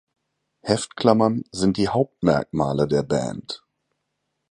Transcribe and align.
Heftklammern 0.63 1.43
sind 1.51 1.77
die 1.77 1.87
Hauptmerkmale 1.87 2.87
der 2.87 3.03
Band. 3.03 3.61